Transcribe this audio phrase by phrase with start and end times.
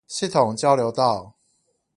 [0.07, 1.35] 系統交流道